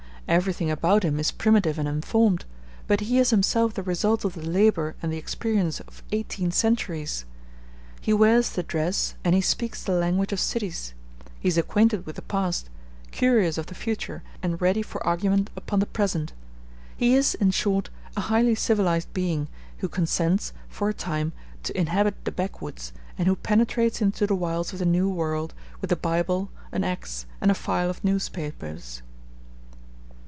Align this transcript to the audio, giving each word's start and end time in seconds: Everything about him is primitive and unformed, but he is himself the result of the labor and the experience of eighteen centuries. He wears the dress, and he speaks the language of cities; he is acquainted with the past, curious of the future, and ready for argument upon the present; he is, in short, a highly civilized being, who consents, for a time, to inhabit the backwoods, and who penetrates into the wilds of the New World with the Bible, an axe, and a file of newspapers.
Everything 0.27 0.71
about 0.71 1.03
him 1.03 1.19
is 1.19 1.29
primitive 1.29 1.77
and 1.77 1.89
unformed, 1.89 2.45
but 2.87 3.01
he 3.01 3.17
is 3.19 3.31
himself 3.31 3.73
the 3.73 3.83
result 3.83 4.23
of 4.23 4.33
the 4.33 4.41
labor 4.47 4.95
and 5.03 5.11
the 5.11 5.17
experience 5.17 5.81
of 5.81 6.01
eighteen 6.13 6.51
centuries. 6.51 7.25
He 7.99 8.13
wears 8.13 8.51
the 8.51 8.63
dress, 8.63 9.15
and 9.25 9.35
he 9.35 9.41
speaks 9.41 9.83
the 9.83 9.91
language 9.91 10.31
of 10.31 10.39
cities; 10.39 10.93
he 11.37 11.49
is 11.49 11.57
acquainted 11.57 12.05
with 12.05 12.15
the 12.15 12.21
past, 12.21 12.69
curious 13.11 13.57
of 13.57 13.65
the 13.65 13.75
future, 13.75 14.23
and 14.41 14.61
ready 14.61 14.81
for 14.81 15.05
argument 15.05 15.49
upon 15.57 15.79
the 15.79 15.85
present; 15.85 16.31
he 16.95 17.13
is, 17.13 17.35
in 17.35 17.51
short, 17.51 17.89
a 18.15 18.21
highly 18.21 18.55
civilized 18.55 19.11
being, 19.13 19.49
who 19.79 19.89
consents, 19.89 20.53
for 20.69 20.87
a 20.87 20.93
time, 20.93 21.33
to 21.63 21.77
inhabit 21.77 22.15
the 22.23 22.31
backwoods, 22.31 22.93
and 23.17 23.27
who 23.27 23.35
penetrates 23.35 24.01
into 24.01 24.25
the 24.25 24.35
wilds 24.35 24.71
of 24.71 24.79
the 24.79 24.85
New 24.85 25.09
World 25.09 25.53
with 25.81 25.89
the 25.89 25.97
Bible, 25.97 26.49
an 26.71 26.85
axe, 26.85 27.25
and 27.41 27.51
a 27.51 27.55
file 27.55 27.89
of 27.89 28.01
newspapers. 28.01 29.01